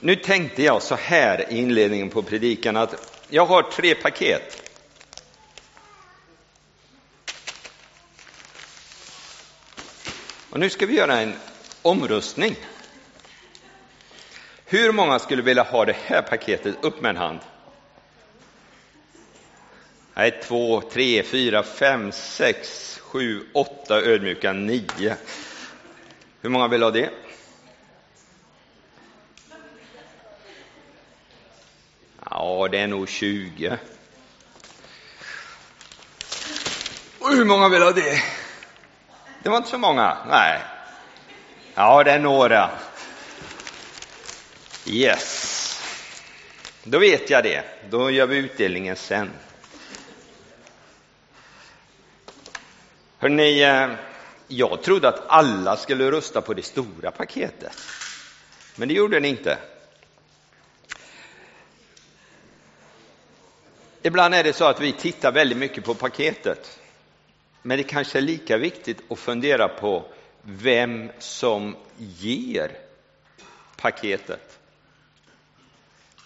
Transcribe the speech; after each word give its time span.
Nu 0.00 0.16
tänkte 0.16 0.62
jag 0.62 0.82
så 0.82 0.94
här 0.94 1.52
i 1.52 1.58
inledningen 1.58 2.10
på 2.10 2.22
predikan 2.22 2.76
att 2.76 3.22
jag 3.28 3.46
har 3.46 3.62
tre 3.62 3.94
paket. 3.94 4.70
Och 10.50 10.60
nu 10.60 10.70
ska 10.70 10.86
vi 10.86 10.94
göra 10.94 11.20
en 11.20 11.34
omröstning. 11.82 12.56
Hur 14.64 14.92
många 14.92 15.18
skulle 15.18 15.42
vilja 15.42 15.62
ha 15.62 15.84
det 15.84 15.96
här 16.04 16.22
paketet? 16.22 16.76
Upp 16.80 17.00
med 17.00 17.10
en 17.10 17.16
hand. 17.16 17.38
Nej, 20.14 20.40
två, 20.42 20.80
tre, 20.80 21.22
fyra, 21.22 21.62
fem, 21.62 22.12
sex, 22.12 22.98
sju, 22.98 23.40
åtta 23.54 24.00
ödmjuka, 24.00 24.52
nio. 24.52 25.16
Hur 26.40 26.50
många 26.50 26.68
vill 26.68 26.82
ha 26.82 26.90
det? 26.90 27.10
Ja, 32.30 32.68
det 32.70 32.78
är 32.78 32.86
nog 32.86 33.08
20. 33.08 33.78
Och 37.20 37.30
hur 37.30 37.44
många 37.44 37.68
vill 37.68 37.82
ha 37.82 37.92
det? 37.92 38.22
Det 39.42 39.48
var 39.48 39.56
inte 39.56 39.68
så 39.68 39.78
många. 39.78 40.16
Nej. 40.30 40.60
Ja, 41.74 42.04
det 42.04 42.10
är 42.10 42.18
några. 42.18 42.70
Yes. 44.86 45.80
Då 46.84 46.98
vet 46.98 47.30
jag 47.30 47.44
det. 47.44 47.64
Då 47.90 48.10
gör 48.10 48.26
vi 48.26 48.36
utdelningen 48.36 48.96
sen. 48.96 49.30
Hörrni, 53.18 53.62
eh, 53.62 53.90
jag 54.48 54.82
trodde 54.82 55.08
att 55.08 55.22
alla 55.28 55.76
skulle 55.76 56.10
rösta 56.10 56.40
på 56.40 56.54
det 56.54 56.62
stora 56.62 57.10
paketet. 57.10 57.76
Men 58.76 58.88
det 58.88 58.94
gjorde 58.94 59.20
ni 59.20 59.28
inte. 59.28 59.58
Ibland 64.06 64.34
är 64.34 64.44
det 64.44 64.52
så 64.52 64.64
att 64.64 64.80
vi 64.80 64.92
tittar 64.92 65.32
väldigt 65.32 65.58
mycket 65.58 65.84
på 65.84 65.94
paketet. 65.94 66.80
Men 67.62 67.78
det 67.78 67.84
kanske 67.84 68.18
är 68.18 68.22
lika 68.22 68.56
viktigt 68.56 69.12
att 69.12 69.18
fundera 69.18 69.68
på 69.68 70.04
vem 70.42 71.10
som 71.18 71.76
ger 71.96 72.70
paketet. 73.76 74.58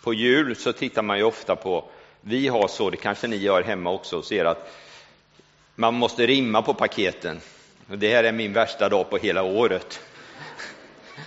På 0.02 0.14
jul 0.14 0.56
så 0.56 0.72
tittar 0.72 1.02
man 1.02 1.18
ju 1.18 1.24
ofta 1.24 1.56
på, 1.56 1.84
vi 2.20 2.48
har 2.48 2.68
så, 2.68 2.90
det 2.90 2.96
kanske 2.96 3.26
ni 3.26 3.36
gör 3.36 3.62
hemma 3.62 3.90
också, 3.90 4.18
och 4.18 4.24
ser 4.24 4.44
att 4.44 4.74
man 5.74 5.94
måste 5.94 6.26
rimma 6.26 6.62
på 6.62 6.74
paketen. 6.74 7.40
Och 7.90 7.98
det 7.98 8.14
här 8.14 8.24
är 8.24 8.32
min 8.32 8.52
värsta 8.52 8.88
dag 8.88 9.10
på 9.10 9.16
hela 9.16 9.42
året, 9.42 10.00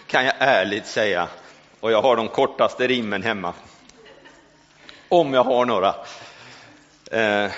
kan 0.08 0.26
jag 0.26 0.36
ärligt 0.40 0.86
säga. 0.86 1.28
Och 1.80 1.92
jag 1.92 2.02
har 2.02 2.16
de 2.16 2.28
kortaste 2.28 2.88
rimmen 2.88 3.24
hemma. 3.24 3.54
Om 5.10 5.34
jag 5.34 5.44
har 5.44 5.66
några. 5.66 5.96
Eh, 7.12 7.52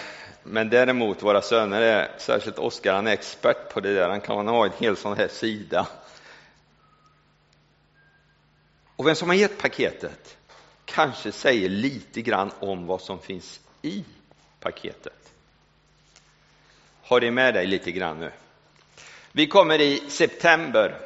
men 0.44 0.70
däremot 0.70 1.23
våra 1.23 1.42
söner 1.42 1.82
är, 1.82 2.12
särskilt 2.18 2.59
Oskar, 2.59 2.94
han 2.94 3.08
är 3.08 3.12
expert 3.12 3.73
på 3.73 3.80
det 3.80 3.94
där. 3.94 4.09
Han 4.09 4.22
kan 4.22 4.48
ha 4.48 4.66
en 4.66 4.72
hel 4.80 4.98
sån 4.98 5.18
här 5.18 5.28
sida. 5.28 5.88
Och 8.96 9.08
vem 9.08 9.16
som 9.16 9.30
har 9.30 9.36
gett 9.36 9.58
paketet 9.58 10.38
kanske 10.86 11.31
säger 11.31 11.70
lite 11.70 12.22
grann 12.22 12.52
om 12.59 12.88
vad 12.88 13.02
som 13.02 13.20
finns 13.20 13.59
i 13.81 14.04
paketet. 14.59 15.34
Har 17.04 17.20
det 17.20 17.31
med 17.31 17.54
dig 17.54 17.68
lite 17.68 17.92
grann 17.92 18.20
nu. 18.20 18.31
Vi 19.31 19.48
kommer 19.48 19.81
i 19.81 20.04
september 20.09 21.00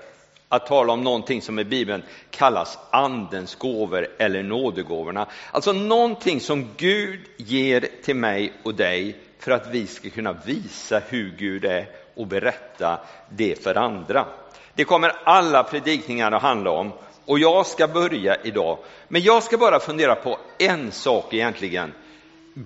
att 0.50 0.68
tala 0.68 0.94
om 0.94 1.04
någonting 1.04 1.42
som 1.42 1.60
i 1.60 1.64
Bibeln 1.64 2.04
kallas 2.32 2.80
andens 2.92 3.56
gåvor 3.56 4.08
eller 4.20 4.44
nådegåvorna. 4.44 5.28
Alltså 5.52 5.74
någonting 5.74 6.40
som 6.42 6.68
Gud 6.78 7.20
ger 7.38 7.88
till 8.04 8.16
mig 8.16 8.54
och 8.64 8.76
dig 8.76 9.18
för 9.40 9.52
att 9.52 9.68
vi 9.72 9.88
ska 9.88 10.10
kunna 10.10 10.34
visa 10.34 11.02
hur 11.10 11.36
Gud 11.38 11.66
är 11.66 11.86
och 12.16 12.28
berätta 12.28 13.00
det 13.30 13.64
för 13.64 13.76
andra. 13.76 14.26
Det 14.74 14.84
kommer 14.84 15.12
alla 15.24 15.64
predikningar 15.64 16.32
att 16.32 16.42
handla 16.42 16.72
om 16.72 16.92
och 17.26 17.40
jag 17.40 17.66
ska 17.66 17.88
börja 17.88 18.36
idag. 18.44 18.78
Men 19.08 19.22
jag 19.22 19.44
ska 19.44 19.58
bara 19.58 19.80
fundera 19.80 20.16
på 20.16 20.38
en 20.60 20.92
sak 20.92 21.34
egentligen. 21.34 21.94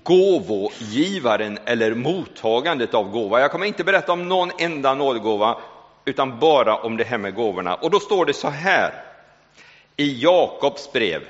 Gåvogivaren 0.04 1.60
eller 1.66 1.96
mottagandet 1.96 2.94
av 2.94 3.12
gåva. 3.12 3.42
Jag 3.42 3.52
kommer 3.52 3.66
inte 3.66 3.84
berätta 3.84 4.12
om 4.12 4.28
någon 4.28 4.52
enda 4.60 4.94
nådegåva 4.94 5.58
utan 6.06 6.40
bara 6.40 6.76
om 6.78 6.98
det 6.98 7.04
här 7.04 7.18
med 7.18 7.36
gåvorna. 7.36 7.76
Och 7.76 7.92
då 7.92 8.00
står 8.00 8.26
det 8.26 8.34
så 8.34 8.50
här 8.50 8.94
i 9.98 10.22
Jakobs 10.24 10.92
brev, 10.92 11.22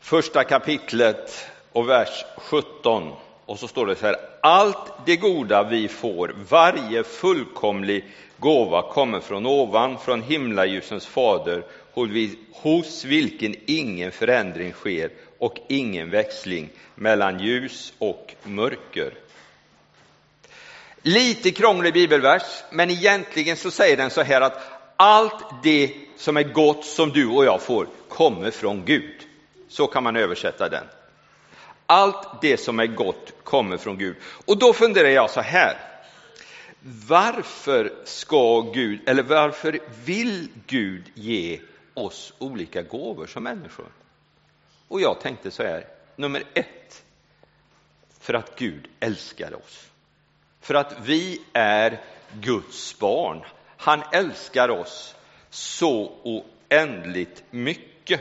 första 0.00 0.44
kapitlet 0.44 1.46
och 1.72 1.88
vers 1.88 2.24
17. 2.36 3.12
Och 3.46 3.58
så 3.58 3.68
står 3.68 3.86
det 3.86 3.96
så 3.96 4.06
här, 4.06 4.16
allt 4.42 4.92
det 5.06 5.16
goda 5.16 5.62
vi 5.62 5.88
får, 5.88 6.34
varje 6.48 7.04
fullkomlig 7.04 8.04
gåva 8.38 8.92
kommer 8.92 9.20
från 9.20 9.46
ovan, 9.46 9.98
från 9.98 10.22
himlaljusens 10.22 11.06
fader, 11.06 11.62
hos 12.52 13.04
vilken 13.04 13.54
ingen 13.66 14.12
förändring 14.12 14.72
sker 14.72 15.10
och 15.38 15.58
ingen 15.68 16.10
växling 16.10 16.68
mellan 16.94 17.40
ljus 17.40 17.92
och 17.98 18.34
mörker. 18.42 19.14
Lite 21.08 21.50
krånglig 21.50 21.94
bibelvers, 21.94 22.42
men 22.70 22.90
egentligen 22.90 23.56
så 23.56 23.70
säger 23.70 23.96
den 23.96 24.10
så 24.10 24.22
här 24.22 24.40
att 24.40 24.62
allt 24.96 25.62
det 25.62 25.94
som 26.16 26.36
är 26.36 26.42
gott 26.42 26.84
som 26.84 27.10
du 27.10 27.26
och 27.26 27.44
jag 27.44 27.62
får 27.62 27.88
kommer 28.08 28.50
från 28.50 28.84
Gud. 28.84 29.26
Så 29.68 29.86
kan 29.86 30.02
man 30.02 30.16
översätta 30.16 30.68
den. 30.68 30.84
Allt 31.86 32.40
det 32.42 32.56
som 32.56 32.80
är 32.80 32.86
gott 32.86 33.32
kommer 33.44 33.76
från 33.76 33.98
Gud. 33.98 34.16
Och 34.46 34.58
då 34.58 34.72
funderar 34.72 35.08
jag 35.08 35.30
så 35.30 35.40
här. 35.40 35.78
Varför 37.08 37.92
ska 38.04 38.60
Gud, 38.60 39.08
eller 39.08 39.22
varför 39.22 39.78
vill 40.04 40.48
Gud 40.66 41.04
ge 41.14 41.60
oss 41.94 42.32
olika 42.38 42.82
gåvor 42.82 43.26
som 43.26 43.42
människor? 43.42 43.88
Och 44.88 45.00
jag 45.00 45.20
tänkte 45.20 45.50
så 45.50 45.62
här, 45.62 45.86
nummer 46.16 46.42
ett, 46.54 47.04
för 48.20 48.34
att 48.34 48.58
Gud 48.58 48.88
älskar 49.00 49.54
oss. 49.54 49.88
För 50.68 50.74
att 50.74 50.94
vi 51.02 51.40
är 51.52 52.00
Guds 52.40 52.98
barn. 52.98 53.44
Han 53.76 54.02
älskar 54.12 54.68
oss 54.68 55.14
så 55.50 56.12
oändligt 56.22 57.44
mycket. 57.50 58.20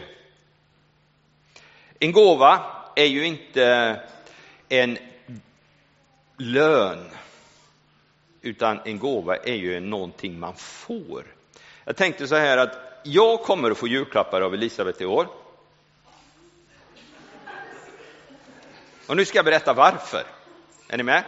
En 1.99 2.11
gåva 2.11 2.65
är 2.95 3.05
ju 3.05 3.25
inte 3.25 4.01
en 4.69 4.97
lön, 6.37 7.11
utan 8.41 8.79
en 8.85 8.99
gåva 8.99 9.37
är 9.37 9.55
ju 9.55 9.79
någonting 9.79 10.39
man 10.39 10.55
får. 10.55 11.25
Jag 11.85 11.95
tänkte 11.95 12.27
så 12.27 12.35
här 12.35 12.57
att 12.57 13.01
jag 13.03 13.43
kommer 13.43 13.71
att 13.71 13.77
få 13.77 13.87
julklappar 13.87 14.41
av 14.41 14.53
Elisabeth 14.53 15.01
i 15.01 15.05
år. 15.05 15.27
Och 19.07 19.17
nu 19.17 19.25
ska 19.25 19.37
jag 19.37 19.45
berätta 19.45 19.73
varför. 19.73 20.23
Är 20.89 20.97
ni 20.97 21.03
med? 21.03 21.23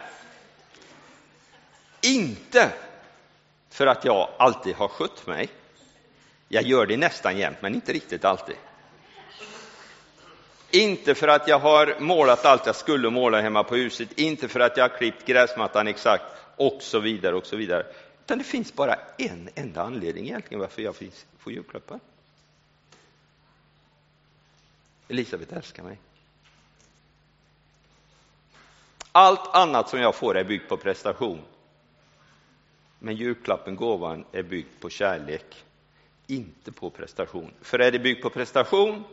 Inte 2.00 2.72
för 3.70 3.86
att 3.86 4.04
jag 4.04 4.28
alltid 4.38 4.74
har 4.74 4.88
skött 4.88 5.26
mig. 5.26 5.48
Jag 6.48 6.62
gör 6.62 6.86
det 6.86 6.96
nästan 6.96 7.38
jämt, 7.38 7.56
men 7.60 7.74
inte 7.74 7.92
riktigt 7.92 8.24
alltid. 8.24 8.56
Inte 10.70 11.14
för 11.14 11.28
att 11.28 11.48
jag 11.48 11.58
har 11.58 11.96
målat 12.00 12.44
allt 12.44 12.66
jag 12.66 12.76
skulle 12.76 13.10
måla 13.10 13.40
hemma 13.40 13.64
på 13.64 13.76
huset, 13.76 14.18
inte 14.18 14.48
för 14.48 14.60
att 14.60 14.76
jag 14.76 14.88
har 14.88 14.96
klippt 14.96 15.26
gräsmattan 15.26 15.88
exakt 15.88 16.24
och 16.56 16.78
så 16.82 16.98
vidare 16.98 17.36
och 17.36 17.46
så 17.46 17.56
vidare. 17.56 17.86
Utan 18.24 18.38
det 18.38 18.44
finns 18.44 18.74
bara 18.74 18.96
en 19.18 19.48
enda 19.54 19.82
anledning 19.82 20.26
egentligen 20.26 20.60
varför 20.60 20.82
jag 20.82 20.96
får 21.38 21.52
julklappar. 21.52 22.00
Elisabet 25.08 25.52
älskar 25.52 25.82
mig. 25.82 25.98
Allt 29.12 29.54
annat 29.54 29.88
som 29.88 30.00
jag 30.00 30.14
får 30.14 30.36
är 30.36 30.44
byggt 30.44 30.68
på 30.68 30.76
prestation. 30.76 31.42
Men 33.02 33.16
julklappen, 33.16 33.76
gåvan, 33.76 34.24
är 34.32 34.42
byggd 34.42 34.80
på 34.80 34.90
kärlek, 34.90 35.64
inte 36.26 36.72
på 36.72 36.90
prestation. 36.90 37.50
För 37.62 37.78
är 37.78 37.92
det 37.92 37.98
byggt 37.98 38.22
på 38.22 38.30
prestation, 38.30 39.04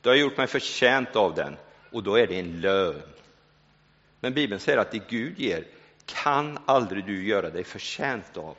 då 0.00 0.10
har 0.10 0.14
jag 0.14 0.20
gjort 0.20 0.36
mig 0.36 0.46
förtjänt 0.46 1.16
av 1.16 1.34
den 1.34 1.56
och 1.92 2.02
då 2.02 2.14
är 2.14 2.26
det 2.26 2.38
en 2.38 2.60
lön. 2.60 3.02
Men 4.20 4.34
Bibeln 4.34 4.60
säger 4.60 4.78
att 4.78 4.90
det 4.90 5.08
Gud 5.08 5.38
ger 5.38 5.64
kan 6.04 6.58
aldrig 6.64 7.04
du 7.04 7.26
göra 7.26 7.50
dig 7.50 7.64
förtjänt 7.64 8.36
av. 8.36 8.56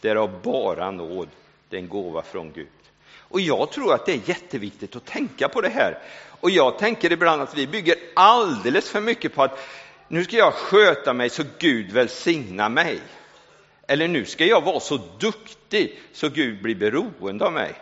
Det 0.00 0.08
är 0.08 0.16
av 0.16 0.42
bara 0.42 0.90
nåd, 0.90 1.28
det 1.68 1.76
är 1.76 1.80
en 1.80 1.88
gåva 1.88 2.22
från 2.22 2.52
Gud. 2.52 2.68
Och 3.18 3.40
jag 3.40 3.72
tror 3.72 3.94
att 3.94 4.06
det 4.06 4.12
är 4.12 4.28
jätteviktigt 4.28 4.96
att 4.96 5.04
tänka 5.04 5.48
på 5.48 5.60
det 5.60 5.68
här. 5.68 5.98
Och 6.40 6.50
jag 6.50 6.78
tänker 6.78 7.12
ibland 7.12 7.42
att 7.42 7.56
vi 7.56 7.66
bygger 7.66 7.96
alldeles 8.14 8.90
för 8.90 9.00
mycket 9.00 9.34
på 9.34 9.42
att 9.42 9.58
nu 10.08 10.24
ska 10.24 10.36
jag 10.36 10.54
sköta 10.54 11.12
mig 11.12 11.30
så 11.30 11.42
Gud 11.58 11.92
välsignar 11.92 12.68
mig. 12.68 13.00
Eller 13.90 14.08
nu 14.08 14.24
ska 14.24 14.46
jag 14.46 14.64
vara 14.64 14.80
så 14.80 15.00
duktig 15.18 16.00
så 16.12 16.28
Gud 16.28 16.62
blir 16.62 16.74
beroende 16.74 17.44
av 17.44 17.52
mig. 17.52 17.74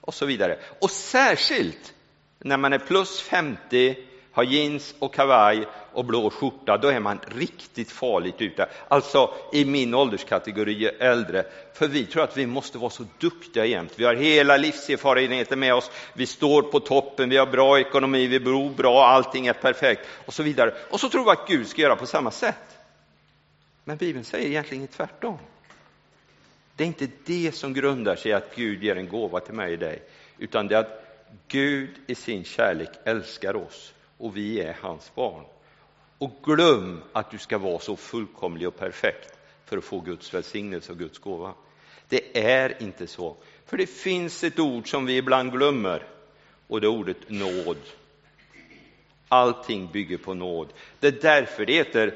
och 0.00 0.14
så 0.14 0.26
vidare. 0.26 0.58
Och 0.80 0.90
särskilt 0.90 1.94
när 2.38 2.56
man 2.56 2.72
är 2.72 2.78
plus 2.78 3.20
50, 3.20 3.96
har 4.32 4.44
jeans 4.44 4.94
och 4.98 5.14
kavaj 5.14 5.66
och 5.92 6.04
blå 6.04 6.30
skjorta, 6.30 6.76
då 6.76 6.88
är 6.88 7.00
man 7.00 7.20
riktigt 7.26 7.90
farligt 7.90 8.34
ute. 8.38 8.68
Alltså 8.88 9.34
i 9.52 9.64
min 9.64 9.94
ålderskategori 9.94 10.84
äldre, 10.86 11.44
för 11.74 11.88
vi 11.88 12.06
tror 12.06 12.22
att 12.22 12.36
vi 12.36 12.46
måste 12.46 12.78
vara 12.78 12.90
så 12.90 13.04
duktiga 13.18 13.64
jämt. 13.64 13.92
Vi 13.96 14.04
har 14.04 14.14
hela 14.14 14.56
livserfarenheten 14.56 15.58
med 15.58 15.74
oss, 15.74 15.90
vi 16.12 16.26
står 16.26 16.62
på 16.62 16.80
toppen, 16.80 17.28
vi 17.28 17.36
har 17.36 17.46
bra 17.46 17.80
ekonomi, 17.80 18.26
vi 18.26 18.40
bor 18.40 18.70
bra, 18.70 19.06
allting 19.06 19.46
är 19.46 19.52
perfekt 19.52 20.08
och 20.26 20.34
så 20.34 20.42
vidare. 20.42 20.74
Och 20.90 21.00
så 21.00 21.08
tror 21.08 21.24
vi 21.24 21.30
att 21.30 21.48
Gud 21.48 21.66
ska 21.66 21.82
göra 21.82 21.96
på 21.96 22.06
samma 22.06 22.30
sätt. 22.30 22.73
Men 23.84 23.96
Bibeln 23.96 24.24
säger 24.24 24.48
egentligen 24.48 24.86
tvärtom. 24.86 25.38
Det 26.76 26.84
är 26.84 26.88
inte 26.88 27.08
det 27.24 27.54
som 27.54 27.72
grundar 27.72 28.16
sig 28.16 28.30
i 28.30 28.34
att 28.34 28.56
Gud 28.56 28.82
ger 28.82 28.96
en 28.96 29.08
gåva 29.08 29.40
till 29.40 29.54
mig 29.54 29.72
och 29.72 29.78
dig, 29.78 30.02
utan 30.38 30.68
det 30.68 30.74
är 30.74 30.80
att 30.80 31.04
Gud 31.48 31.90
i 32.06 32.14
sin 32.14 32.44
kärlek 32.44 32.90
älskar 33.04 33.56
oss 33.56 33.94
och 34.18 34.36
vi 34.36 34.60
är 34.60 34.76
hans 34.80 35.14
barn. 35.14 35.44
Och 36.18 36.32
glöm 36.42 37.02
att 37.12 37.30
du 37.30 37.38
ska 37.38 37.58
vara 37.58 37.78
så 37.78 37.96
fullkomlig 37.96 38.68
och 38.68 38.78
perfekt 38.78 39.38
för 39.64 39.78
att 39.78 39.84
få 39.84 40.00
Guds 40.00 40.34
välsignelse 40.34 40.92
och 40.92 40.98
Guds 40.98 41.18
gåva. 41.18 41.54
Det 42.08 42.38
är 42.44 42.82
inte 42.82 43.06
så. 43.06 43.36
För 43.66 43.76
det 43.76 43.86
finns 43.86 44.44
ett 44.44 44.58
ord 44.58 44.90
som 44.90 45.06
vi 45.06 45.16
ibland 45.16 45.52
glömmer 45.52 46.06
och 46.66 46.80
det 46.80 46.86
är 46.86 46.88
ordet 46.88 47.30
nåd. 47.30 47.76
Allting 49.28 49.88
bygger 49.92 50.18
på 50.18 50.34
nåd. 50.34 50.72
Det 51.00 51.06
är 51.06 51.20
därför 51.22 51.66
det 51.66 51.72
heter 51.72 52.14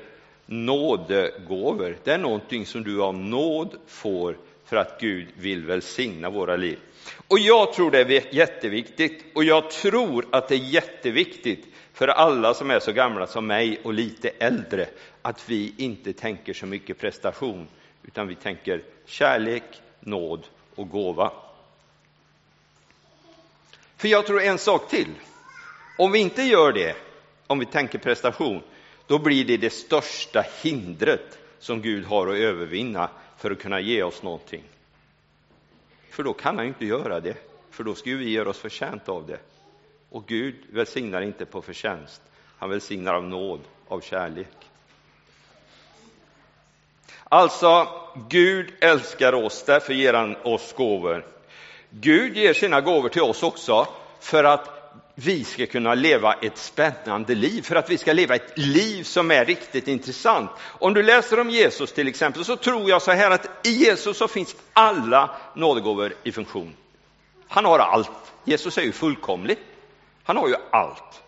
nådegåvor. 0.48 1.96
Det 2.04 2.12
är 2.12 2.18
någonting 2.18 2.66
som 2.66 2.84
du 2.84 3.02
av 3.02 3.14
nåd 3.14 3.76
får 3.86 4.38
för 4.64 4.76
att 4.76 5.00
Gud 5.00 5.28
vill 5.36 5.64
välsigna 5.64 6.30
våra 6.30 6.56
liv. 6.56 6.78
Och 7.28 7.38
jag 7.38 7.72
tror 7.72 7.90
det 7.90 8.00
är 8.00 8.34
jätteviktigt 8.34 9.24
och 9.34 9.44
jag 9.44 9.70
tror 9.70 10.26
att 10.32 10.48
det 10.48 10.54
är 10.54 10.58
jätteviktigt 10.58 11.66
för 11.92 12.08
alla 12.08 12.54
som 12.54 12.70
är 12.70 12.80
så 12.80 12.92
gamla 12.92 13.26
som 13.26 13.46
mig 13.46 13.80
och 13.84 13.94
lite 13.94 14.28
äldre 14.28 14.88
att 15.22 15.48
vi 15.48 15.74
inte 15.76 16.12
tänker 16.12 16.52
så 16.52 16.66
mycket 16.66 16.98
prestation 16.98 17.66
utan 18.02 18.28
vi 18.28 18.34
tänker 18.34 18.82
kärlek, 19.06 19.62
nåd 20.00 20.46
och 20.74 20.88
gåva. 20.88 21.32
För 23.96 24.08
jag 24.08 24.26
tror 24.26 24.42
en 24.42 24.58
sak 24.58 24.90
till. 24.90 25.14
Om 25.98 26.12
vi 26.12 26.18
inte 26.18 26.42
gör 26.42 26.72
det, 26.72 26.96
om 27.46 27.58
vi 27.58 27.66
tänker 27.66 27.98
prestation, 27.98 28.62
då 29.08 29.18
blir 29.18 29.44
det 29.44 29.56
det 29.56 29.70
största 29.70 30.44
hindret 30.62 31.38
som 31.58 31.82
Gud 31.82 32.04
har 32.04 32.26
att 32.26 32.36
övervinna 32.36 33.10
för 33.36 33.50
att 33.50 33.58
kunna 33.58 33.80
ge 33.80 34.02
oss 34.02 34.22
någonting. 34.22 34.62
För 36.10 36.22
då 36.22 36.32
kan 36.32 36.56
han 36.56 36.64
ju 36.64 36.68
inte 36.68 36.86
göra 36.86 37.20
det, 37.20 37.36
för 37.70 37.84
då 37.84 37.94
skulle 37.94 38.16
vi 38.16 38.30
göra 38.30 38.48
oss 38.48 38.58
förtjänta 38.58 39.12
av 39.12 39.26
det. 39.26 39.38
Och 40.10 40.26
Gud 40.26 40.54
välsignar 40.70 41.22
inte 41.22 41.44
på 41.44 41.62
förtjänst, 41.62 42.22
han 42.58 42.70
välsignar 42.70 43.14
av 43.14 43.24
nåd, 43.24 43.60
av 43.88 44.00
kärlek. 44.00 44.56
Alltså, 47.24 47.88
Gud 48.28 48.72
älskar 48.80 49.32
oss, 49.32 49.64
därför 49.66 49.94
ger 49.94 50.14
han 50.14 50.36
oss 50.36 50.72
gåvor. 50.72 51.26
Gud 51.90 52.36
ger 52.36 52.54
sina 52.54 52.80
gåvor 52.80 53.08
till 53.08 53.22
oss 53.22 53.42
också 53.42 53.88
för 54.20 54.44
att 54.44 54.77
vi 55.20 55.44
ska 55.44 55.66
kunna 55.66 55.94
leva 55.94 56.34
ett 56.34 56.58
spännande 56.58 57.34
liv, 57.34 57.62
för 57.62 57.76
att 57.76 57.90
vi 57.90 57.98
ska 57.98 58.12
leva 58.12 58.34
ett 58.34 58.58
liv 58.58 59.02
som 59.02 59.30
är 59.30 59.44
riktigt 59.44 59.88
intressant. 59.88 60.50
Om 60.60 60.94
du 60.94 61.02
läser 61.02 61.40
om 61.40 61.50
Jesus 61.50 61.92
till 61.92 62.08
exempel 62.08 62.44
så 62.44 62.56
tror 62.56 62.90
jag 62.90 63.02
så 63.02 63.12
här 63.12 63.30
att 63.30 63.66
i 63.66 63.70
Jesus 63.70 64.18
så 64.18 64.28
finns 64.28 64.56
alla 64.72 65.30
nådegåvor 65.54 66.14
i 66.24 66.32
funktion. 66.32 66.76
Han 67.48 67.64
har 67.64 67.78
allt. 67.78 68.10
Jesus 68.44 68.78
är 68.78 68.82
ju 68.82 68.92
fullkomlig. 68.92 69.58
Han 70.24 70.36
har 70.36 70.48
ju 70.48 70.54
allt. 70.70 71.22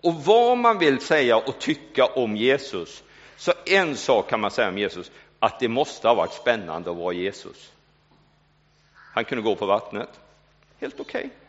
Och 0.00 0.14
vad 0.14 0.58
man 0.58 0.78
vill 0.78 1.00
säga 1.00 1.36
och 1.36 1.58
tycka 1.58 2.06
om 2.06 2.36
Jesus, 2.36 3.02
så 3.36 3.52
en 3.66 3.96
sak 3.96 4.30
kan 4.30 4.40
man 4.40 4.50
säga 4.50 4.68
om 4.68 4.78
Jesus, 4.78 5.10
att 5.38 5.60
det 5.60 5.68
måste 5.68 6.08
ha 6.08 6.14
varit 6.14 6.32
spännande 6.32 6.90
att 6.90 6.96
vara 6.96 7.14
Jesus. 7.14 7.72
Han 9.14 9.24
kunde 9.24 9.42
gå 9.42 9.56
på 9.56 9.66
vattnet, 9.66 10.20
helt 10.80 11.00
okej. 11.00 11.26
Okay. 11.26 11.47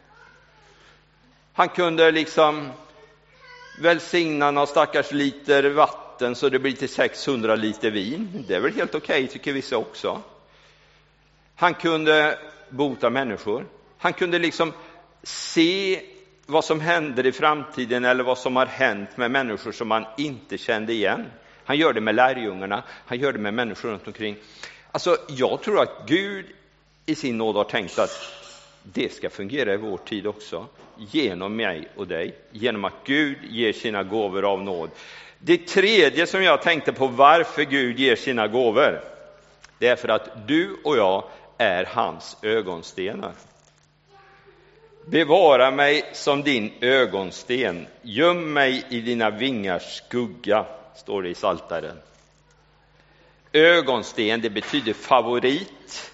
Han 1.60 1.70
kunde 1.70 2.12
liksom 2.12 2.70
välsigna 3.82 4.52
några 4.52 4.68
stackars 4.68 5.12
liter 5.12 5.70
vatten 5.70 6.36
så 6.36 6.50
det 6.50 6.60
blir 6.60 6.74
till 6.74 6.90
600 6.90 7.56
liter 7.56 7.92
vin. 7.92 8.46
Det 8.48 8.56
är 8.56 8.60
väl 8.60 8.74
helt 8.74 8.96
okej, 8.96 9.24
okay, 9.24 9.28
tycker 9.28 9.54
vissa 9.54 9.78
också. 9.78 10.22
Han 11.56 11.74
kunde 11.74 12.40
bota 12.70 13.10
människor. 13.10 13.66
Han 13.98 14.14
kunde 14.14 14.40
liksom 14.40 14.74
se 15.24 16.02
vad 16.46 16.66
som 16.66 16.80
händer 16.80 17.26
i 17.26 17.32
framtiden 17.32 18.06
eller 18.06 18.24
vad 18.24 18.38
som 18.38 18.56
har 18.56 18.66
hänt 18.66 19.18
med 19.18 19.32
människor 19.32 19.72
som 19.72 19.88
man 19.88 20.06
inte 20.18 20.58
kände 20.58 20.94
igen. 20.94 21.26
Han 21.66 21.78
gör 21.78 21.94
det 21.94 22.02
med 22.02 22.16
lärjungarna, 22.16 22.84
han 23.06 23.20
gör 23.20 23.34
det 23.34 23.40
med 23.40 23.54
människor 23.54 23.90
runt 23.90 24.08
omkring. 24.08 24.36
Alltså, 24.92 25.18
jag 25.30 25.62
tror 25.62 25.82
att 25.82 26.08
Gud 26.08 26.46
i 27.06 27.16
sin 27.16 27.38
nåd 27.38 27.56
har 27.56 27.64
tänkt 27.64 28.00
att 28.00 28.40
det 28.84 29.14
ska 29.14 29.30
fungera 29.30 29.74
i 29.74 29.78
vår 29.78 29.98
tid 29.98 30.28
också, 30.28 30.68
genom 30.98 31.56
mig 31.56 31.88
och 31.96 32.08
dig, 32.08 32.36
genom 32.52 32.86
att 32.86 32.94
Gud 33.04 33.38
ger 33.50 33.74
sina 33.74 34.04
gåvor 34.04 34.46
av 34.46 34.64
nåd. 34.64 34.90
Det 35.40 35.68
tredje 35.68 36.28
som 36.28 36.44
jag 36.44 36.62
tänkte 36.62 36.94
på 36.94 37.08
varför 37.08 37.64
Gud 37.64 38.00
ger 38.00 38.16
sina 38.16 38.48
gåvor, 38.48 39.02
det 39.80 39.88
är 39.88 39.96
för 39.96 40.10
att 40.10 40.48
du 40.48 40.76
och 40.84 40.98
jag 40.98 41.24
är 41.58 41.86
hans 41.86 42.38
ögonstenar. 42.42 43.32
Bevara 45.06 45.72
mig 45.72 46.04
som 46.14 46.44
din 46.44 46.72
ögonsten, 46.82 47.88
göm 48.02 48.54
mig 48.54 48.86
i 48.90 49.02
dina 49.02 49.30
vingars 49.30 49.96
skugga, 49.96 50.66
står 50.96 51.24
det 51.24 51.30
i 51.30 51.36
Saltaren. 51.36 51.98
Ögonsten, 53.54 54.42
det 54.42 54.50
betyder 54.50 54.94
favorit, 54.94 56.12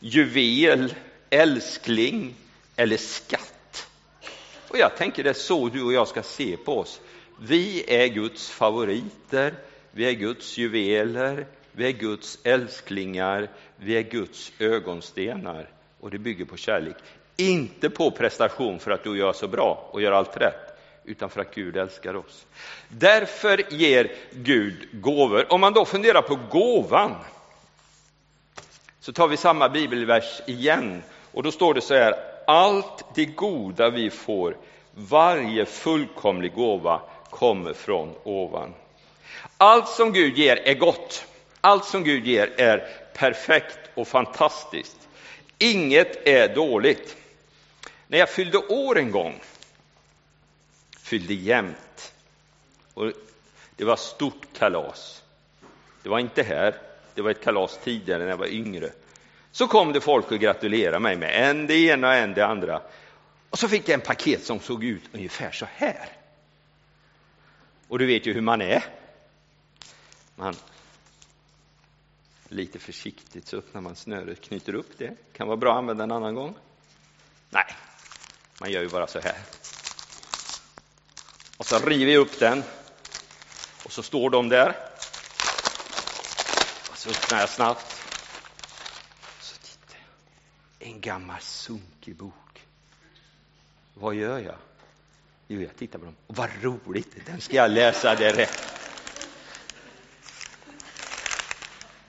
juvel, 0.00 0.94
älskling 1.34 2.34
eller 2.76 2.96
skatt. 2.96 3.86
Och 4.68 4.78
jag 4.78 4.96
tänker 4.96 5.24
det 5.24 5.30
är 5.30 5.34
så 5.34 5.68
du 5.68 5.82
och 5.82 5.92
jag 5.92 6.08
ska 6.08 6.22
se 6.22 6.56
på 6.56 6.78
oss. 6.78 7.00
Vi 7.40 7.84
är 7.88 8.06
Guds 8.06 8.50
favoriter, 8.50 9.54
vi 9.90 10.04
är 10.04 10.12
Guds 10.12 10.58
juveler, 10.58 11.46
vi 11.72 11.86
är 11.86 11.92
Guds 11.92 12.38
älsklingar, 12.44 13.50
vi 13.76 13.96
är 13.96 14.02
Guds 14.02 14.52
ögonstenar 14.58 15.70
och 16.00 16.10
det 16.10 16.18
bygger 16.18 16.44
på 16.44 16.56
kärlek. 16.56 16.96
Inte 17.36 17.90
på 17.90 18.10
prestation 18.10 18.78
för 18.78 18.90
att 18.90 19.04
du 19.04 19.18
gör 19.18 19.32
så 19.32 19.48
bra 19.48 19.88
och 19.90 20.02
gör 20.02 20.12
allt 20.12 20.36
rätt, 20.36 20.78
utan 21.04 21.30
för 21.30 21.40
att 21.40 21.54
Gud 21.54 21.76
älskar 21.76 22.16
oss. 22.16 22.46
Därför 22.88 23.72
ger 23.72 24.12
Gud 24.32 24.88
gåvor. 24.92 25.52
Om 25.52 25.60
man 25.60 25.72
då 25.72 25.84
funderar 25.84 26.22
på 26.22 26.38
gåvan, 26.50 27.14
så 29.00 29.12
tar 29.12 29.28
vi 29.28 29.36
samma 29.36 29.68
bibelvers 29.68 30.40
igen 30.46 31.02
och 31.34 31.42
då 31.42 31.52
står 31.52 31.74
det 31.74 31.80
så 31.80 31.94
här, 31.94 32.14
allt 32.46 33.04
det 33.14 33.24
goda 33.24 33.90
vi 33.90 34.10
får, 34.10 34.56
varje 34.94 35.66
fullkomlig 35.66 36.54
gåva 36.54 37.00
kommer 37.30 37.72
från 37.72 38.14
ovan. 38.22 38.74
Allt 39.56 39.88
som 39.88 40.12
Gud 40.12 40.38
ger 40.38 40.56
är 40.56 40.74
gott. 40.74 41.26
Allt 41.60 41.84
som 41.84 42.04
Gud 42.04 42.26
ger 42.26 42.60
är 42.60 42.88
perfekt 43.14 43.78
och 43.94 44.08
fantastiskt. 44.08 45.08
Inget 45.58 46.28
är 46.28 46.54
dåligt. 46.54 47.16
När 48.06 48.18
jag 48.18 48.30
fyllde 48.30 48.58
år 48.58 48.98
en 48.98 49.10
gång, 49.10 49.40
fyllde 50.98 51.34
jämnt, 51.34 52.14
och 52.94 53.12
det 53.76 53.84
var 53.84 53.96
stort 53.96 54.46
kalas. 54.58 55.22
Det 56.02 56.08
var 56.08 56.18
inte 56.18 56.42
här, 56.42 56.74
det 57.14 57.22
var 57.22 57.30
ett 57.30 57.44
kalas 57.44 57.78
tidigare 57.84 58.22
när 58.22 58.30
jag 58.30 58.36
var 58.36 58.52
yngre. 58.52 58.90
Så 59.54 59.68
kom 59.68 59.92
det 59.92 60.00
folk 60.00 60.30
och 60.30 60.38
gratulerade 60.38 60.98
mig 60.98 61.16
med 61.16 61.50
en 61.50 61.66
det 61.66 61.74
ena 61.74 62.08
och 62.08 62.14
en 62.14 62.34
det 62.34 62.46
andra. 62.46 62.82
Och 63.50 63.58
så 63.58 63.68
fick 63.68 63.88
jag 63.88 63.94
en 63.94 64.00
paket 64.00 64.44
som 64.44 64.60
såg 64.60 64.84
ut 64.84 65.02
ungefär 65.12 65.50
så 65.50 65.66
här. 65.74 66.08
Och 67.88 67.98
du 67.98 68.06
vet 68.06 68.26
ju 68.26 68.32
hur 68.32 68.40
man 68.40 68.60
är. 68.60 68.84
Man 70.36 70.56
lite 72.48 72.78
försiktigt 72.78 73.48
så 73.48 73.56
öppnar 73.56 73.80
man 73.80 73.96
snöret, 73.96 74.40
knyter 74.40 74.74
upp 74.74 74.98
det. 74.98 75.16
Kan 75.32 75.46
vara 75.46 75.56
bra 75.56 75.72
att 75.72 75.78
använda 75.78 76.04
en 76.04 76.12
annan 76.12 76.34
gång. 76.34 76.54
Nej, 77.50 77.66
man 78.60 78.70
gör 78.70 78.82
ju 78.82 78.88
bara 78.88 79.06
så 79.06 79.20
här. 79.20 79.38
Och 81.56 81.66
så 81.66 81.78
river 81.78 82.12
jag 82.12 82.20
upp 82.20 82.38
den. 82.38 82.62
Och 83.84 83.92
så 83.92 84.02
står 84.02 84.30
de 84.30 84.48
där. 84.48 84.76
Och 86.90 86.98
så 86.98 87.10
öppnar 87.10 87.40
jag 87.40 87.48
snabbt. 87.48 88.03
En 90.78 91.00
gammal 91.00 91.40
sunkig 91.40 92.16
bok. 92.16 92.66
Vad 93.94 94.14
gör 94.14 94.38
jag? 94.38 94.54
Jo, 95.48 95.60
jag 95.60 95.76
tittar 95.76 95.98
på 95.98 96.04
dem. 96.04 96.16
Och 96.26 96.36
vad 96.36 96.50
roligt, 96.62 97.26
den 97.26 97.40
ska 97.40 97.56
jag 97.56 97.70
läsa 97.70 98.14
direkt. 98.14 98.64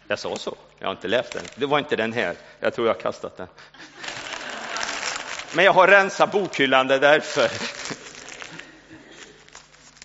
Jag 0.07 0.19
sa 0.19 0.35
så. 0.37 0.55
Jag 0.79 0.87
har 0.87 0.91
inte 0.91 1.07
läst 1.07 1.31
den. 1.31 1.43
Det 1.55 1.65
var 1.65 1.79
inte 1.79 1.95
den 1.95 2.13
här. 2.13 2.35
Jag 2.59 2.73
tror 2.73 2.87
jag 2.87 2.93
har 2.93 3.01
kastat 3.01 3.37
den. 3.37 3.47
Men 5.55 5.65
jag 5.65 5.73
har 5.73 5.87
rensat 5.87 6.31
bokhyllan 6.31 6.87
därför. 6.87 7.51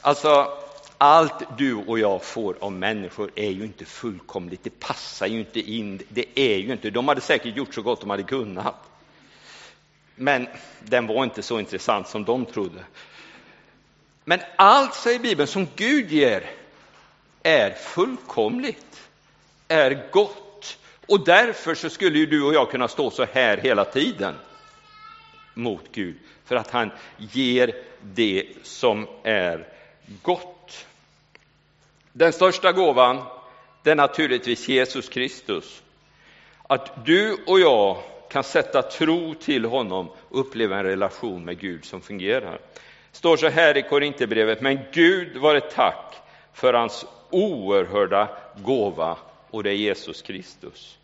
Alltså, 0.01 0.60
allt 1.03 1.59
du 1.59 1.75
och 1.75 1.99
jag 1.99 2.25
får 2.25 2.57
av 2.61 2.73
människor 2.73 3.31
är 3.35 3.51
ju 3.51 3.65
inte 3.65 3.85
fullkomligt, 3.85 4.65
det 4.65 4.81
passar 4.81 5.27
ju 5.27 5.39
inte 5.39 5.61
in, 5.61 6.03
det 6.09 6.25
är 6.35 6.57
ju 6.57 6.73
inte, 6.73 6.91
de 6.91 7.09
hade 7.09 7.21
säkert 7.21 7.57
gjort 7.57 7.75
så 7.75 7.83
gott 7.83 8.01
de 8.01 8.11
hade 8.11 8.23
kunnat. 8.23 8.75
Men 10.15 10.49
den 10.81 11.07
var 11.07 11.25
inte 11.25 11.43
så 11.43 11.59
intressant 11.59 12.09
som 12.09 12.25
de 12.25 12.47
trodde. 12.47 12.85
Men 14.25 14.41
allt, 14.57 14.95
säger 14.95 15.19
Bibeln, 15.19 15.47
som 15.47 15.69
Gud 15.77 16.13
ger 16.13 16.51
är 17.43 17.71
fullkomligt, 17.71 19.09
är 19.69 20.11
gott. 20.11 20.79
Och 21.07 21.25
därför 21.25 21.75
så 21.75 21.91
skulle 21.91 22.19
ju 22.19 22.27
du 22.27 22.43
och 22.43 22.55
jag 22.55 22.71
kunna 22.71 22.89
stå 22.89 23.11
så 23.11 23.27
här 23.33 23.57
hela 23.57 23.85
tiden 23.85 24.35
mot 25.55 25.85
Gud, 25.93 26.17
för 26.45 26.57
att 26.57 26.71
han 26.71 26.91
ger 27.17 27.75
det 28.03 28.47
som 28.63 29.07
är 29.23 29.69
gott. 30.23 30.57
Den 32.13 32.33
största 32.33 32.73
gåvan, 32.73 33.23
det 33.83 33.91
är 33.91 33.95
naturligtvis 33.95 34.69
Jesus 34.69 35.09
Kristus. 35.09 35.83
Att 36.63 37.05
du 37.07 37.37
och 37.47 37.61
jag 37.61 37.97
kan 38.29 38.45
sätta 38.45 38.83
tro 38.83 39.35
till 39.35 39.65
honom 39.65 40.11
och 40.29 40.41
uppleva 40.41 40.79
en 40.79 40.85
relation 40.85 41.45
med 41.45 41.59
Gud 41.59 41.85
som 41.85 42.01
fungerar. 42.01 42.61
Det 43.11 43.17
står 43.17 43.37
så 43.37 43.49
här 43.49 43.77
i 43.77 43.83
Korinthierbrevet, 43.83 44.61
men 44.61 44.79
Gud 44.93 45.37
var 45.37 45.55
ett 45.55 45.71
tack 45.75 46.15
för 46.53 46.75
hans 46.75 47.07
oerhörda 47.31 48.29
gåva 48.57 49.17
och 49.51 49.63
det 49.63 49.71
är 49.71 49.75
Jesus 49.75 50.23
Kristus. 50.23 50.99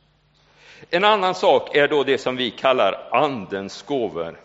En 0.91 1.05
annan 1.05 1.35
sak 1.35 1.77
är 1.77 1.89
då 1.89 2.05
det 2.05 2.19
som 2.19 2.37
vi 2.37 2.51
kallar 2.51 3.09
andens 3.13 3.83
gåvor. 3.83 4.41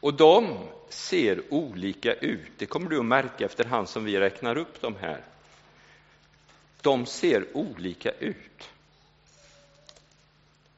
Och 0.00 0.14
de 0.14 0.58
ser 0.88 1.42
olika 1.50 2.14
ut. 2.14 2.50
Det 2.58 2.66
kommer 2.66 2.90
du 2.90 2.98
att 2.98 3.04
märka 3.04 3.44
efterhand 3.44 3.88
som 3.88 4.04
vi 4.04 4.20
räknar 4.20 4.58
upp 4.58 4.80
de 4.80 4.96
här. 4.96 5.20
De 6.82 7.06
ser 7.06 7.56
olika 7.56 8.10
ut. 8.10 8.70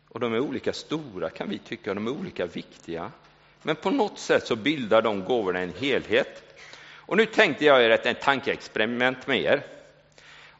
Och 0.08 0.20
de 0.20 0.34
är 0.34 0.40
olika 0.40 0.72
stora 0.72 1.30
kan 1.30 1.48
vi 1.48 1.58
tycka, 1.58 1.94
de 1.94 2.06
är 2.06 2.10
olika 2.10 2.46
viktiga. 2.46 3.12
Men 3.62 3.76
på 3.76 3.90
något 3.90 4.18
sätt 4.18 4.46
så 4.46 4.56
bildar 4.56 5.02
de 5.02 5.24
gåvorna 5.24 5.60
en 5.60 5.72
helhet. 5.80 6.42
Och 6.94 7.16
nu 7.16 7.26
tänkte 7.26 7.64
jag 7.64 7.82
göra 7.82 7.94
ett 7.94 8.20
tankeexperiment 8.20 9.26
med 9.26 9.40
er. 9.40 9.66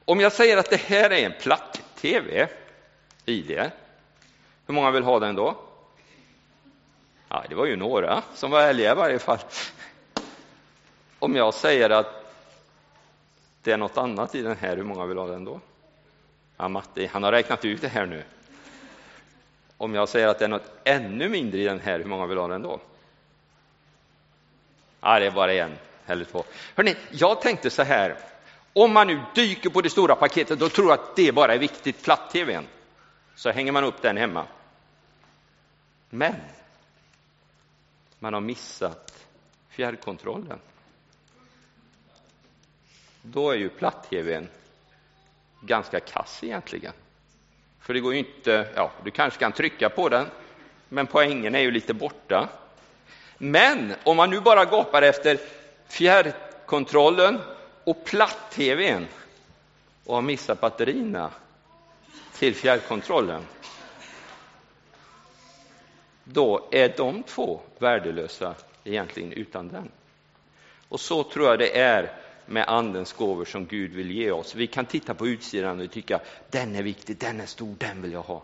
Om 0.05 0.21
jag 0.21 0.33
säger 0.33 0.57
att 0.57 0.71
det 0.71 0.81
här 0.81 1.11
är 1.11 1.26
en 1.26 1.33
platt-tv 1.40 2.49
i 3.25 3.43
det, 3.43 3.71
hur 4.67 4.75
många 4.75 4.90
vill 4.90 5.02
ha 5.02 5.19
den 5.19 5.35
då? 5.35 5.68
Ja, 7.29 7.45
det 7.49 7.55
var 7.55 7.67
ju 7.67 7.77
några 7.77 8.23
som 8.35 8.51
var 8.51 8.63
ärliga 8.63 8.93
i 8.93 8.95
varje 8.95 9.19
fall. 9.19 9.39
Om 11.19 11.37
jag 11.37 11.55
säger 11.55 11.91
att 11.91 12.35
det 13.63 13.73
är 13.73 13.77
något 13.77 13.97
annat 13.97 14.35
i 14.35 14.43
den 14.43 14.57
här, 14.57 14.77
hur 14.77 14.85
många 14.85 15.07
vill 15.07 15.19
ha 15.19 15.27
den 15.27 15.45
då? 15.45 15.61
Ja, 16.57 16.69
Matti, 16.69 17.07
han 17.07 17.23
har 17.23 17.33
räknat 17.33 17.65
ut 17.65 17.81
det 17.81 17.89
här 17.89 18.07
nu. 18.07 18.25
Om 19.77 19.95
jag 19.95 20.09
säger 20.09 20.29
att 20.29 20.39
det 20.39 20.45
är 20.45 20.49
något 20.49 20.71
ännu 20.85 21.29
mindre 21.29 21.61
i 21.61 21.65
den 21.65 21.81
här, 21.81 21.99
hur 21.99 22.05
många 22.05 22.27
vill 22.27 22.39
ha 22.39 22.49
den 22.49 22.63
då? 22.63 22.81
Ja, 25.01 25.19
det 25.19 25.27
är 25.27 25.31
bara 25.31 25.53
en 25.53 25.79
eller 26.07 26.25
två. 26.25 26.45
Hörrni, 26.75 26.97
jag 27.11 27.41
tänkte 27.41 27.71
så 27.71 27.83
här, 27.83 28.17
om 28.73 28.93
man 28.93 29.07
nu 29.07 29.21
dyker 29.35 29.71
på 29.71 29.81
det 29.81 29.91
stora 29.91 30.15
paketet 30.15 30.63
och 30.63 30.73
tror 30.73 30.93
att 30.93 31.17
det 31.17 31.33
bara 31.33 31.55
är 31.55 31.59
viktigt, 31.59 32.05
platt-tvn, 32.05 32.67
så 33.35 33.51
hänger 33.51 33.73
man 33.73 33.85
upp 33.85 34.03
den 34.03 34.17
hemma. 34.17 34.45
Men 36.11 36.35
man 38.19 38.35
har 38.35 38.41
missat 38.41 39.27
fjärrkontrollen. 39.69 40.59
Då 43.23 43.51
är 43.51 43.57
ju 43.57 43.69
platt-tvn 43.69 44.49
ganska 45.61 46.01
kass 46.01 46.45
egentligen. 46.45 46.93
För 47.81 47.95
det 47.95 48.01
går 48.01 48.13
ju 48.13 48.19
inte, 48.19 48.73
ja, 48.75 48.93
du 49.05 49.11
kanske 49.11 49.41
kan 49.41 49.53
trycka 49.53 49.89
på 49.89 50.09
den, 50.09 50.27
men 50.89 51.07
poängen 51.07 51.55
är 51.55 51.61
ju 51.61 51.71
lite 51.71 51.95
borta. 51.95 52.49
Men 53.39 53.95
om 54.05 54.17
man 54.17 54.31
nu 54.31 54.41
bara 54.41 54.65
gapar 54.65 55.03
efter 55.03 55.39
fjärrkontrollen 55.89 57.41
och 57.85 58.05
platt-tvn 58.05 59.07
och 60.05 60.15
har 60.15 60.23
missat 60.23 60.61
batterierna 60.61 61.31
till 62.33 62.55
fjärrkontrollen, 62.55 63.43
då 66.33 66.69
är 66.71 66.95
de 66.97 67.23
två 67.23 67.61
värdelösa 67.79 68.55
egentligen 68.85 69.33
utan 69.33 69.69
den. 69.69 69.91
Och 70.89 71.01
så 71.01 71.23
tror 71.23 71.47
jag 71.47 71.59
det 71.59 71.79
är 71.79 72.13
med 72.47 72.65
Andens 72.69 73.13
gåvor 73.13 73.45
som 73.45 73.67
Gud 73.67 73.93
vill 73.93 74.11
ge 74.11 74.31
oss. 74.31 74.55
Vi 74.55 74.67
kan 74.67 74.87
titta 74.87 75.15
på 75.15 75.27
utsidan 75.27 75.81
och 75.81 75.91
tycka 75.91 76.21
den 76.51 76.75
är 76.75 76.83
viktig, 76.83 77.19
den 77.19 77.41
är 77.41 77.47
stor, 77.47 77.75
den 77.79 78.03
vill 78.03 78.13
jag 78.13 78.23
ha. 78.23 78.43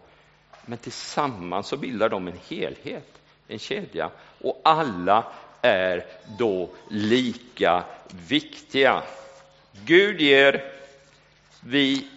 Men 0.67 0.79
tillsammans 0.79 1.67
så 1.67 1.77
bildar 1.77 2.09
de 2.09 2.29
en 2.29 2.39
helhet, 2.49 3.21
en 3.49 3.59
kedja. 3.59 4.11
Och 4.41 4.61
alla 4.65 5.25
är 5.63 6.07
då 6.39 6.69
lika 6.89 7.85
viktiga. 8.29 9.03
Gud 9.85 10.21
ger, 10.21 10.73
vi 11.61 12.09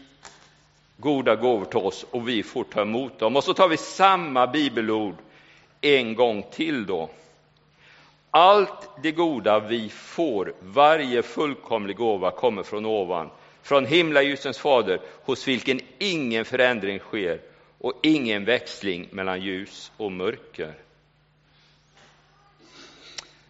goda 0.98 1.36
gåvor 1.36 1.66
till 1.66 1.78
oss 1.78 2.06
och 2.12 2.28
vi 2.28 2.44
får 2.44 2.64
ta 2.64 2.82
emot 2.82 3.20
dem. 3.20 3.36
Och 3.36 3.44
så 3.44 3.54
tar 3.54 3.68
vi 3.68 3.78
samma 3.78 4.48
bibelord 4.48 5.16
en 5.82 6.16
gång 6.16 6.46
till 6.52 6.86
då. 6.86 7.10
Allt 8.32 8.90
det 9.04 9.12
goda 9.12 9.60
vi 9.60 9.90
får, 9.90 10.54
varje 10.60 11.24
fullkomlig 11.24 11.98
gåva 11.98 12.32
kommer 12.32 12.64
från 12.64 12.86
ovan, 12.86 13.30
från 13.62 13.86
himlaljusens 13.86 14.58
fader, 14.58 15.00
hos 15.26 15.48
vilken 15.48 15.80
ingen 15.98 16.46
förändring 16.46 17.00
sker 17.00 17.42
och 17.78 17.94
ingen 18.04 18.46
växling 18.46 19.08
mellan 19.12 19.42
ljus 19.42 19.92
och 19.98 20.12
mörker. 20.12 20.74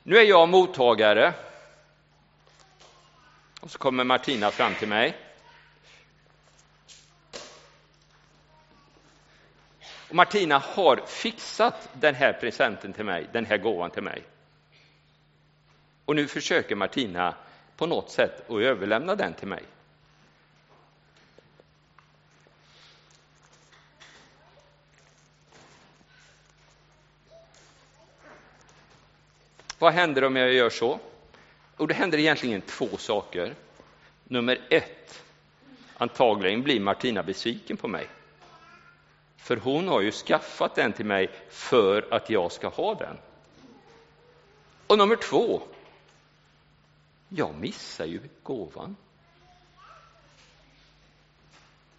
Nu 0.04 0.18
är 0.18 0.24
jag 0.24 0.50
mottagare. 0.50 1.34
Och 3.62 3.72
så 3.72 3.78
kommer 3.78 4.04
Martina 4.04 4.52
fram 4.52 4.74
till 4.74 4.88
mig. 4.88 5.16
Och 10.10 10.16
Martina 10.16 10.58
har 10.58 11.02
fixat 11.08 11.90
den 11.94 12.16
här 12.16 12.34
presenten 12.34 12.94
till 12.94 13.06
mig, 13.06 13.28
den 13.32 13.46
här 13.46 13.58
gåvan 13.58 13.92
till 13.92 14.04
mig. 14.04 14.24
Och 16.06 16.16
nu 16.16 16.28
försöker 16.28 16.76
Martina 16.76 17.36
på 17.78 17.86
något 17.86 18.10
sätt 18.12 18.50
att 18.50 18.62
överlämna 18.62 19.16
den 19.16 19.34
till 19.34 19.48
mig. 19.48 19.64
Vad 29.80 29.94
händer 29.94 30.24
om 30.24 30.36
jag 30.36 30.54
gör 30.54 30.70
så? 30.70 31.00
Och 31.78 31.88
det 31.88 31.94
händer 31.94 32.18
egentligen 32.18 32.62
två 32.62 32.98
saker. 32.98 33.56
Nummer 34.24 34.62
ett, 34.70 35.24
antagligen 35.98 36.64
blir 36.64 36.80
Martina 36.80 37.24
besviken 37.24 37.78
på 37.78 37.88
mig. 37.88 38.08
För 39.48 39.58
hon 39.58 39.88
har 39.88 40.02
ju 40.02 40.12
skaffat 40.12 40.76
den 40.76 40.94
till 40.94 41.06
mig 41.06 41.30
för 41.50 42.08
att 42.12 42.30
jag 42.30 42.52
ska 42.52 42.68
ha 42.68 42.96
den. 42.96 43.18
Och 44.88 44.98
nummer 44.98 45.16
två, 45.16 45.62
jag 47.30 47.56
missar 47.56 48.06
ju 48.06 48.20
gåvan. 48.44 48.96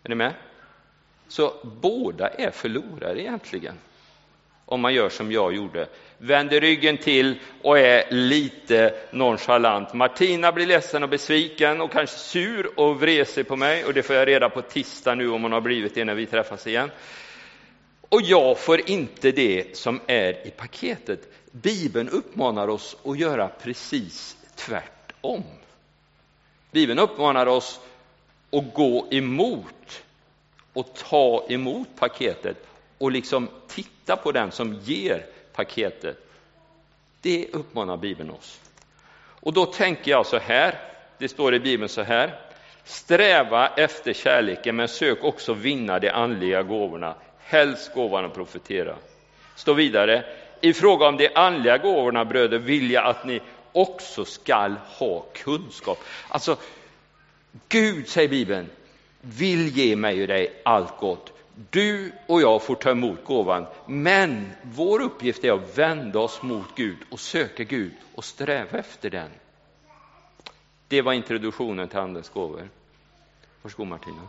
Är 0.03 0.09
ni 0.09 0.15
med? 0.15 0.35
Så 1.29 1.53
båda 1.63 2.29
är 2.29 2.51
förlorare 2.51 3.21
egentligen. 3.21 3.79
Om 4.65 4.81
man 4.81 4.95
gör 4.95 5.09
som 5.09 5.33
jag 5.33 5.55
gjorde, 5.55 5.89
vänder 6.19 6.61
ryggen 6.61 6.99
till 6.99 7.41
och 7.63 7.79
är 7.79 8.11
lite 8.11 8.95
nonchalant. 9.13 9.95
Martina 9.95 10.53
blir 10.53 10.67
ledsen 10.67 11.03
och 11.03 11.09
besviken 11.09 11.81
och 11.81 11.93
kanske 11.93 12.17
sur 12.17 12.81
och 12.81 13.01
vresig 13.03 13.49
på 13.49 13.57
mig 13.57 13.85
och 13.85 13.95
det 13.95 14.03
får 14.03 14.17
jag 14.17 14.29
reda 14.29 14.49
på 14.49 14.63
tisdag 14.63 15.15
nu 15.15 15.31
om 15.31 15.43
hon 15.43 15.53
har 15.53 15.61
blivit 15.61 15.95
det 15.95 16.05
när 16.05 16.15
vi 16.15 16.27
träffas 16.27 16.67
igen. 16.67 16.91
Och 18.09 18.23
jag 18.23 18.59
får 18.59 18.91
inte 18.91 19.33
det 19.33 19.77
som 19.77 20.01
är 20.07 20.47
i 20.47 20.51
paketet. 20.51 21.21
Bibeln 21.53 22.09
uppmanar 22.09 22.69
oss 22.69 22.97
att 23.05 23.19
göra 23.19 23.49
precis 23.49 24.37
tvärtom. 24.55 25.43
Bibeln 26.71 26.99
uppmanar 26.99 27.47
oss 27.47 27.81
att 28.53 28.75
gå 28.75 29.07
emot 29.11 30.03
och 30.73 30.95
ta 30.95 31.47
emot 31.49 31.89
paketet 31.99 32.67
och 32.99 33.13
liksom 33.13 33.49
titta 33.69 34.17
på 34.17 34.33
den 34.33 34.53
som 34.53 34.75
ger 34.75 35.27
paketet. 35.53 36.17
Det 37.21 37.49
uppmanar 37.53 37.97
Bibeln 37.97 38.31
oss. 38.31 38.61
Och 39.41 39.53
då 39.53 39.67
tänker 39.67 40.11
jag 40.11 40.27
så 40.27 40.39
här, 40.39 40.79
det 41.19 41.29
står 41.29 41.55
i 41.55 41.61
Bibeln 41.61 41.89
så 41.89 42.03
här. 42.03 42.41
Sträva 42.85 43.69
efter 43.69 44.13
kärleken, 44.13 44.77
men 44.77 44.89
sök 44.89 45.25
också 45.25 45.55
vinna 45.55 45.99
de 45.99 46.11
andliga 46.11 46.63
gåvorna 46.63 47.15
helst 47.49 47.95
gåvan 47.95 48.25
att 48.25 48.35
profetera. 48.35 48.97
Står 49.55 49.75
vidare, 49.75 50.25
i 50.61 50.73
fråga 50.73 51.09
om 51.09 51.17
de 51.17 51.31
andliga 51.35 51.79
gåvorna 51.79 52.25
bröder 52.25 52.59
vill 52.59 52.91
jag 52.91 53.07
att 53.07 53.25
ni 53.27 53.41
också 53.73 54.25
skall 54.25 54.75
ha 54.99 55.21
kunskap. 55.33 55.99
Alltså, 56.29 56.57
Gud, 57.69 58.09
säger 58.09 58.29
Bibeln, 58.29 58.71
vill 59.21 59.69
ge 59.69 59.97
mig 59.97 60.23
och 60.23 60.29
dig 60.29 60.61
allt 60.65 60.99
gott. 60.99 61.33
Du 61.71 62.13
och 62.27 62.43
jag 62.43 62.63
får 62.63 62.75
ta 62.75 62.91
emot 62.91 63.25
gåvan, 63.25 63.67
men 63.87 64.53
vår 64.63 65.03
uppgift 65.03 65.45
är 65.45 65.53
att 65.53 65.79
vända 65.79 66.19
oss 66.19 66.43
mot 66.43 66.75
Gud 66.77 66.99
och 67.11 67.21
söka 67.21 67.65
Gud 67.65 67.93
och 68.15 68.25
sträva 68.25 68.79
efter 68.79 69.11
den. 69.11 69.31
Det 70.89 71.03
var 71.03 71.13
introduktionen 71.13 71.89
till 71.89 71.99
Andens 71.99 72.29
gåvor. 72.29 72.69
Varsågod 73.63 73.87
Martina. 73.87 74.29